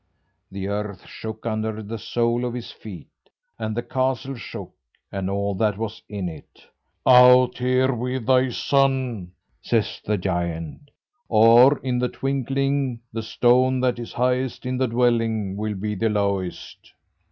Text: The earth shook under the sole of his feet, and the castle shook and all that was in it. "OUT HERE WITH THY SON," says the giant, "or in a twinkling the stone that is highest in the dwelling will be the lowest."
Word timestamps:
The 0.51 0.67
earth 0.67 1.05
shook 1.05 1.45
under 1.45 1.83
the 1.83 1.99
sole 1.99 2.43
of 2.43 2.55
his 2.55 2.71
feet, 2.71 3.11
and 3.59 3.77
the 3.77 3.83
castle 3.83 4.33
shook 4.33 4.71
and 5.11 5.29
all 5.29 5.53
that 5.53 5.77
was 5.77 6.01
in 6.09 6.27
it. 6.27 6.65
"OUT 7.05 7.59
HERE 7.59 7.93
WITH 7.93 8.25
THY 8.25 8.49
SON," 8.49 9.31
says 9.61 10.01
the 10.03 10.17
giant, 10.17 10.89
"or 11.29 11.77
in 11.83 12.01
a 12.01 12.09
twinkling 12.09 13.01
the 13.13 13.21
stone 13.21 13.79
that 13.81 13.99
is 13.99 14.13
highest 14.13 14.65
in 14.65 14.79
the 14.79 14.87
dwelling 14.87 15.55
will 15.55 15.75
be 15.75 15.93
the 15.93 16.09
lowest." 16.09 16.93